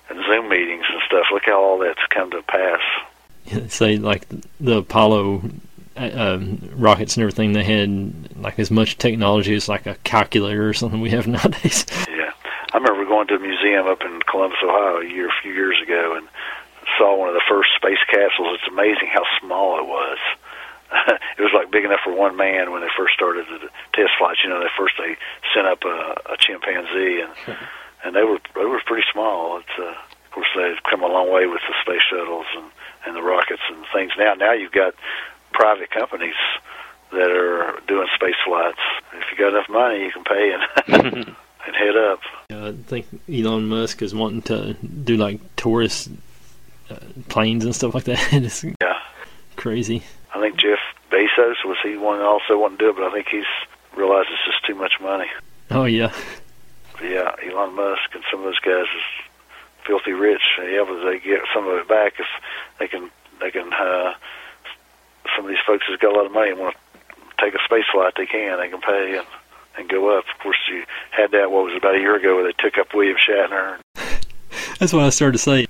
[0.09, 1.27] and Zoom meetings and stuff.
[1.33, 2.81] Look how all that's come to pass.
[3.71, 4.27] Say like
[4.61, 5.43] the Apollo
[5.97, 10.69] uh, um, rockets and everything, they had like as much technology as like a calculator
[10.69, 11.87] or something we have nowadays.
[12.09, 12.33] Yeah,
[12.73, 15.81] I remember going to a museum up in Columbus, Ohio, a year, a few years
[15.83, 16.29] ago, and
[17.01, 18.61] saw one of the first space capsules.
[18.61, 20.21] It's amazing how small it was.
[21.39, 24.45] it was like big enough for one man when they first started the test flights.
[24.45, 25.17] You know, they first they
[25.57, 27.33] sent up a, a chimpanzee and
[28.05, 29.59] and they were they were pretty small.
[29.59, 32.69] It's uh, of course they've come a long way with the space shuttles and
[33.07, 34.13] and the rockets and things.
[34.19, 34.95] Now now you've got
[35.53, 36.39] private companies
[37.13, 38.85] that are doing space flights.
[39.15, 41.35] If you got enough money, you can pay and
[41.67, 42.21] and head up.
[42.53, 46.11] Uh, I think Elon Musk is wanting to do like tourist
[47.29, 48.21] planes and stuff like that.
[48.33, 49.01] it's yeah,
[49.57, 50.03] crazy.
[50.35, 50.79] I think Jeff
[51.11, 53.45] Bezos was he one also wanting to do it, but I think he's
[53.97, 55.27] realized it's just too much money.
[55.71, 56.13] Oh yeah.
[56.93, 59.27] But yeah, Elon Musk and some of those guys is
[59.87, 60.43] filthy rich.
[60.59, 62.27] Yeah, but they get some of it back if
[62.79, 63.11] they can.
[63.41, 63.73] They can.
[63.73, 64.15] Uh,
[65.37, 67.65] some of these folks has got a lot of money and want to take a
[67.65, 68.15] space flight.
[68.17, 68.59] They can.
[68.59, 69.27] They can pay and
[69.79, 70.25] and go up.
[70.33, 71.51] Of course, you had that.
[71.51, 73.79] What was it, about a year ago where they took up William Shatner.
[74.79, 75.67] That's what I started to say.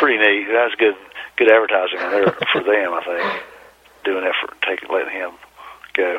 [0.00, 0.46] It was just pretty neat.
[0.48, 0.96] That was good.
[1.36, 3.42] Good advertising there for them, I think.
[4.04, 5.32] Doing that for taking letting him
[5.94, 6.18] go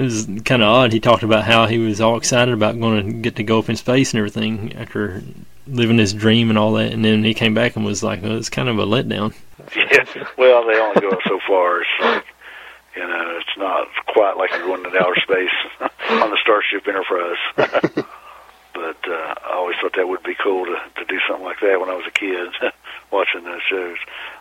[0.00, 0.92] it was kind of odd.
[0.92, 3.68] He talked about how he was all excited about going to get to go up
[3.68, 5.22] in space and everything after
[5.66, 8.36] living his dream and all that, and then he came back and was like, well,
[8.36, 9.34] "It's kind of a letdown."
[9.76, 10.04] Yeah,
[10.38, 11.82] well, they only go so far.
[11.82, 12.24] It's like,
[12.96, 15.52] you know, it's not quite like you're going into outer space
[16.08, 17.36] on the Starship Enterprise.
[18.74, 21.78] but uh, I always thought that would be cool to to do something like that
[21.78, 22.48] when I was a kid,
[23.12, 23.98] watching those shows.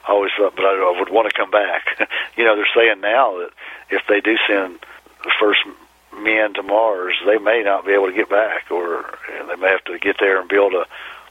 [0.08, 1.86] I always thought, but I, I would want to come back.
[2.38, 3.52] you know, they're saying now that
[3.90, 4.80] if they do send
[5.24, 5.60] the first
[6.16, 9.84] men to Mars, they may not be able to get back, or they may have
[9.86, 10.86] to get there and build a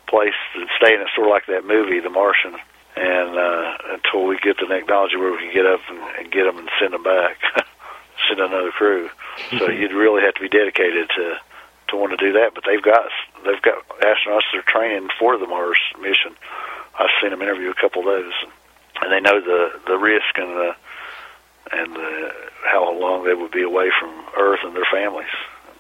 [0.09, 1.01] place to stay in.
[1.01, 2.57] It's sort of like that movie, The Martian.
[2.97, 6.45] And uh, until we get the technology where we can get up and, and get
[6.45, 7.39] them and send them back,
[8.29, 9.09] send another crew.
[9.57, 11.39] So you'd really have to be dedicated to
[11.89, 12.55] to want to do that.
[12.55, 13.07] But they've got
[13.45, 16.35] they've got astronauts that are training for the Mars mission.
[16.99, 18.33] I've seen them interview a couple of those,
[19.03, 20.75] and they know the the risk and the
[21.73, 22.31] and uh,
[22.65, 25.29] how long they would be away from Earth and their families.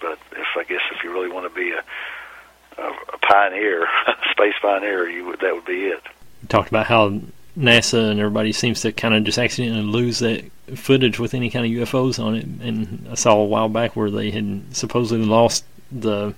[0.01, 3.87] But if I guess if you really want to be a, a, a pioneer,
[4.31, 6.03] space pioneer, you would, that would be it.
[6.43, 7.21] You talked about how
[7.59, 10.45] NASA and everybody seems to kind of just accidentally lose that
[10.77, 12.45] footage with any kind of UFOs on it.
[12.45, 16.35] And I saw a while back where they had supposedly lost the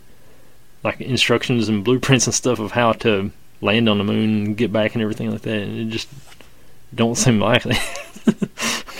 [0.83, 3.31] like instructions and blueprints and stuff of how to
[3.61, 5.63] land on the moon and get back and everything like that.
[5.63, 6.09] And it just
[6.95, 7.75] don't seem likely.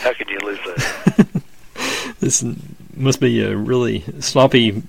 [0.03, 1.43] How could you lose that?
[2.21, 2.45] this
[2.95, 4.83] must be a really sloppy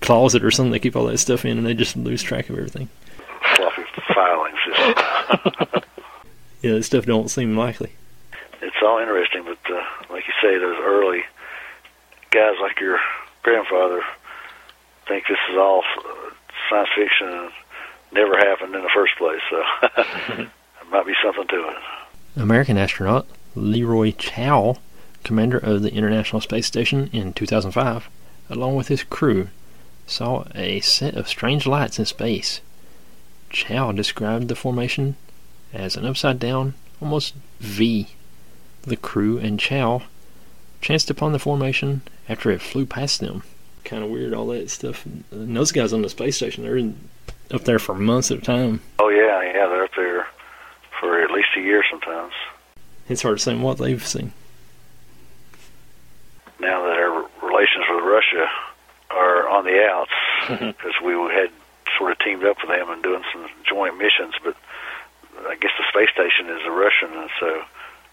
[0.00, 2.56] closet or something they keep all that stuff in, and they just lose track of
[2.56, 2.88] everything.
[3.56, 3.82] Sloppy
[4.14, 4.94] filing system.
[6.62, 7.92] yeah, that stuff don't seem likely.
[8.62, 11.22] It's all interesting, but uh, like you say, those early
[12.30, 12.98] guys like your
[13.42, 14.02] grandfather
[15.08, 15.82] think this is all
[16.68, 17.50] science fiction and
[18.12, 19.40] never happened in the first place.
[19.50, 19.62] So
[20.34, 20.46] there
[20.90, 21.76] might be something to it.
[22.36, 24.78] American astronaut Leroy Chiao,
[25.24, 28.08] commander of the International Space Station in 2005,
[28.48, 29.48] along with his crew,
[30.06, 32.60] saw a set of strange lights in space.
[33.50, 35.16] Chiao described the formation
[35.72, 38.08] as an upside down, almost V.
[38.82, 40.02] The crew and Chiao
[40.80, 43.42] chanced upon the formation after it flew past them.
[43.84, 45.04] Kind of weird, all that stuff.
[45.04, 45.24] And
[45.56, 47.08] those guys on the space station, they're in,
[47.52, 48.80] up there for months at a time.
[48.98, 50.26] Oh yeah, yeah, they're up there
[50.98, 52.32] for at least a year sometimes.
[53.08, 54.32] It's hard to say what they've seen.
[56.60, 58.46] Now that our relations with Russia
[59.10, 60.10] are on the outs,
[60.48, 61.50] because we had
[61.98, 64.56] sort of teamed up with them and doing some joint missions, but
[65.48, 67.62] I guess the space station is a Russian, and so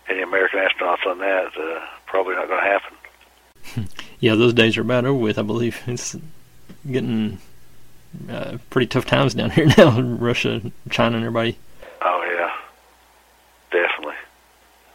[0.10, 3.88] any American astronauts on that uh, probably not going to happen.
[4.20, 5.38] yeah, those days are about over with.
[5.38, 6.16] I believe it's
[6.90, 7.40] getting
[8.30, 9.97] uh, pretty tough times down here now.
[9.97, 11.58] in Russia, China, and everybody.
[12.01, 12.51] Oh yeah,
[13.72, 14.16] definitely.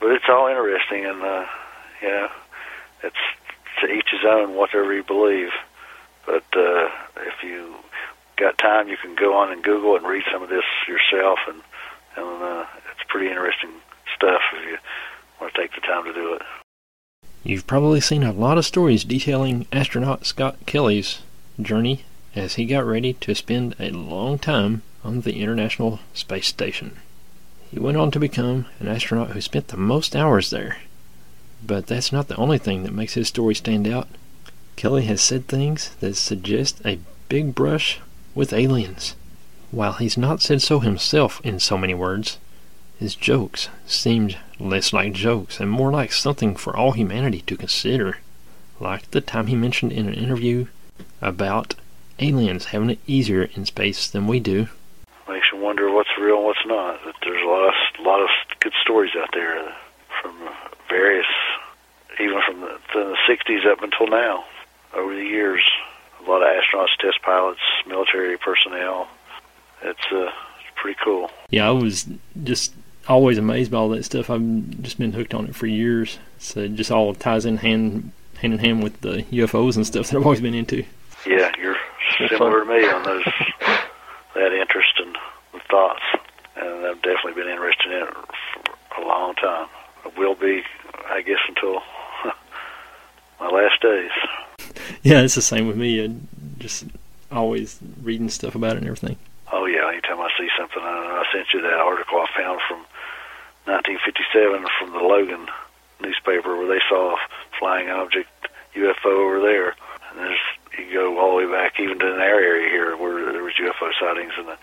[0.01, 1.47] But it's all interesting, and uh,
[2.01, 2.29] you know,
[3.03, 3.17] it's
[3.81, 5.51] to each his own, whatever you believe.
[6.27, 7.75] But uh, if you
[8.37, 11.63] got time, you can go on and Google and read some of this yourself, and
[12.17, 13.71] and uh, it's pretty interesting
[14.15, 14.79] stuff if you
[15.41, 16.43] want to take the time to do it.
[17.45, 21.23] You've probably seen a lot of stories detailing astronaut Scott Kelly's
[21.61, 22.05] journey
[22.35, 26.97] as he got ready to spend a long time on the International Space Station.
[27.71, 30.79] He went on to become an astronaut who spent the most hours there.
[31.67, 34.09] But that's not the only thing that makes his story stand out.
[34.77, 38.01] Kelly has said things that suggest a big brush
[38.35, 39.15] with aliens.
[39.71, 42.39] While he's not said so himself in so many words,
[42.99, 48.19] his jokes seemed less like jokes and more like something for all humanity to consider.
[48.81, 50.67] Like the time he mentioned in an interview
[51.21, 51.75] about
[52.23, 54.69] aliens having it easier in space than we do.
[55.29, 57.01] Makes you wonder what's real and what's not.
[57.23, 58.29] There's a lot of a lot of
[58.61, 59.75] good stories out there
[60.21, 60.37] from
[60.89, 61.27] various,
[62.21, 64.45] even from the, from the '60s up until now.
[64.95, 65.63] Over the years,
[66.25, 69.09] a lot of astronauts, test pilots, military personnel.
[69.83, 71.31] It's uh, it's pretty cool.
[71.51, 72.07] Yeah, I was
[72.45, 72.75] just
[73.09, 74.31] always amazed by all that stuff.
[74.31, 76.19] I've just been hooked on it for years.
[76.39, 80.09] So it just all ties in hand hand in hand with the UFOs and stuff
[80.09, 80.85] that I've always been into.
[81.27, 81.72] Yeah, you're
[82.29, 83.25] similar to me on those
[84.35, 85.17] that interest and
[85.53, 86.03] the thoughts,
[86.57, 88.15] and I've definitely been interested in it
[88.95, 89.69] for a long time.
[90.05, 90.63] I will be,
[91.07, 91.81] I guess, until
[93.41, 94.11] my last days.
[95.03, 96.03] Yeah, it's the same with me.
[96.05, 96.15] I
[96.59, 96.85] just
[97.33, 99.17] always reading stuff about it and everything.
[99.53, 102.79] Oh yeah, anytime I see something, I, I sent you that article I found from
[103.67, 105.47] 1957 from the Logan
[106.01, 107.19] newspaper where they saw a
[107.59, 108.29] flying object
[108.75, 109.75] UFO over there.
[110.11, 110.39] And there's
[110.79, 113.91] you go all the way back even to our area here where there was UFO
[113.99, 114.57] sightings in the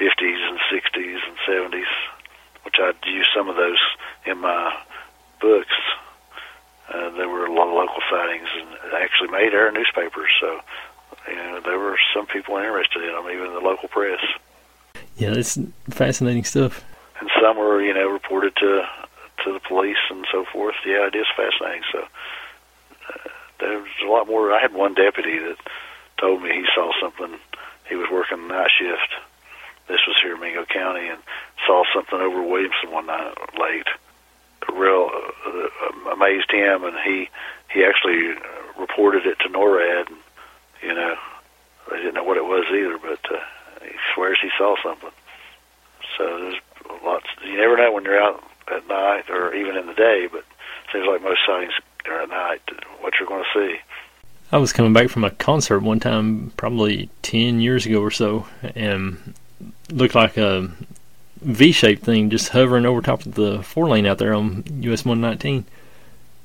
[0.00, 1.92] 50s and 60s and 70s,
[2.64, 3.78] which I used some of those
[4.26, 4.74] in my
[5.40, 5.74] books.
[6.92, 10.30] Uh, there were a lot of local sightings and actually made our newspapers.
[10.40, 10.60] So,
[11.28, 14.20] you know, there were some people interested in them, even the local press.
[15.16, 15.58] Yeah, it's
[15.90, 16.84] fascinating stuff.
[17.20, 18.82] And some were, you know, reported to
[19.44, 20.76] to the police and so forth.
[20.86, 21.82] Yeah, it is fascinating.
[21.90, 22.06] So
[23.62, 24.52] there's a lot more.
[24.52, 25.56] I had one deputy that
[26.18, 27.38] told me he saw something.
[27.88, 29.14] He was working night shift.
[29.88, 31.20] This was here in Mingo County, and
[31.66, 33.86] saw something over Williamson one night late.
[34.72, 35.10] Real
[35.46, 37.28] uh, amazed him, and he
[37.72, 38.34] he actually
[38.78, 40.08] reported it to NORAD.
[40.08, 40.16] And,
[40.82, 41.14] you know,
[41.90, 43.40] they didn't know what it was either, but uh,
[43.84, 45.10] he swears he saw something.
[46.16, 46.60] So there's
[47.04, 47.26] lots.
[47.44, 48.42] You never know when you're out
[48.72, 51.74] at night or even in the day, but it seems like most sightings
[52.08, 52.62] are at night.
[53.00, 53.76] What you're going to see.
[54.50, 58.46] I was coming back from a concert one time, probably ten years ago or so,
[58.74, 59.34] and
[59.90, 60.70] looked like a
[61.40, 65.64] V-shaped thing just hovering over top of the four lane out there on US 119.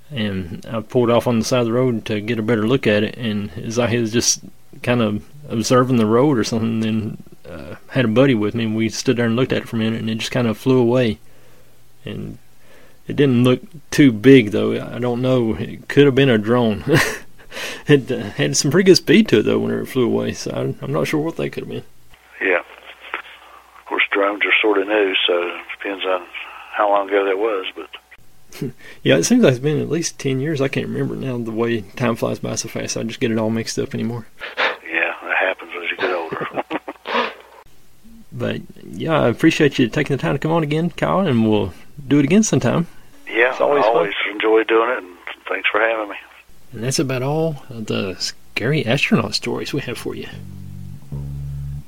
[0.10, 2.88] And I pulled off on the side of the road to get a better look
[2.88, 4.39] at it, and as I was just
[4.84, 8.76] kind of observing the road or something, then uh, had a buddy with me, and
[8.76, 10.58] we stood there and looked at it for a minute, and it just kind of
[10.58, 11.20] flew away.
[12.05, 12.38] And
[13.08, 14.74] it didn't look too big, though.
[14.74, 15.55] I don't know.
[15.55, 16.84] It could have been a drone.
[17.88, 20.34] it uh, had some pretty good speed to it, though, when it flew away.
[20.34, 21.84] So I, I'm not sure what they could have been.
[22.41, 22.60] Yeah.
[22.60, 26.28] Of course, drones are sort of new, so it depends on
[26.74, 27.66] how long ago that was.
[27.76, 28.72] But
[29.03, 30.60] yeah, it seems like it's been at least ten years.
[30.60, 31.38] I can't remember now.
[31.38, 34.28] The way time flies by so fast, I just get it all mixed up anymore.
[34.58, 37.32] yeah, that happens as you get older.
[38.34, 41.74] but yeah, I appreciate you taking the time to come on again, Kyle, and we'll
[42.05, 42.88] do it again sometime.
[43.60, 44.34] Yeah, it's always I always fun.
[44.34, 46.16] enjoy doing it, and thanks for having me.
[46.74, 50.28] And that's about all of the scary astronaut stories we have for you.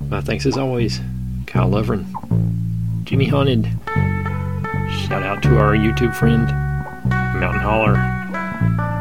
[0.07, 0.99] My thanks as always,
[1.47, 2.05] Kyle Lovren,
[3.03, 3.65] Jimmy Haunted.
[5.07, 6.47] Shout out to our YouTube friend,
[7.39, 7.95] Mountain Holler.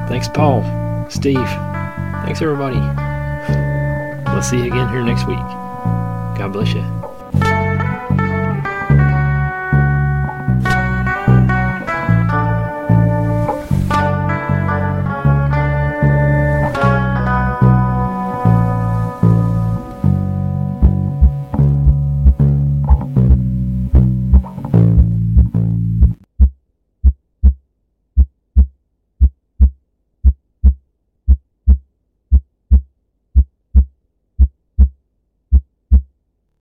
[0.09, 0.63] Thanks, Paul,
[1.09, 1.47] Steve.
[2.25, 2.79] Thanks, everybody.
[4.31, 5.39] We'll see you again here next week.
[5.39, 6.98] God bless you.